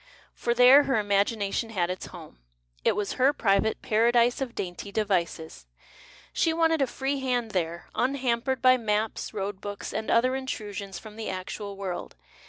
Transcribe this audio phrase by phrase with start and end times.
[0.33, 2.39] For there her imagination had its home,
[2.83, 5.67] it was her private Paradise of Dainty Devices;
[6.33, 11.17] she wanted a free hand there, unhampered by maps, road books, and other intrusions from
[11.17, 12.15] the actual world.